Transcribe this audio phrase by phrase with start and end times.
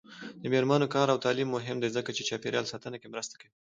[0.41, 3.49] د میرمنو کار او تعلیم مهم دی ځکه چې چاپیریال ساتنه کې مرسته کوي.